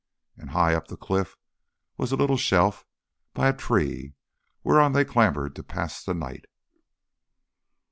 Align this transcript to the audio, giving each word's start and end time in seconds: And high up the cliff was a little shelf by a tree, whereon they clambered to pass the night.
And 0.35 0.49
high 0.49 0.73
up 0.73 0.87
the 0.87 0.97
cliff 0.97 1.37
was 1.95 2.11
a 2.11 2.15
little 2.15 2.35
shelf 2.35 2.85
by 3.35 3.49
a 3.49 3.53
tree, 3.55 4.15
whereon 4.63 4.93
they 4.93 5.05
clambered 5.05 5.55
to 5.57 5.63
pass 5.63 6.03
the 6.03 6.15
night. 6.15 6.45